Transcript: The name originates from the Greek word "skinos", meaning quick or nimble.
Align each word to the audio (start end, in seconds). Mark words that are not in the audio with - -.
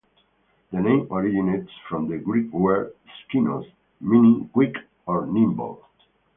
The 0.71 0.79
name 0.79 1.07
originates 1.11 1.69
from 1.87 2.07
the 2.09 2.17
Greek 2.17 2.51
word 2.51 2.95
"skinos", 3.19 3.71
meaning 4.01 4.49
quick 4.51 4.73
or 5.05 5.27
nimble. 5.27 5.85